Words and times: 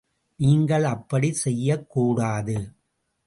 நீங்கள் 0.39 0.83
அப்படிச் 0.83 1.33
செய்யக் 1.33 1.89
கூடாது. 1.89 2.57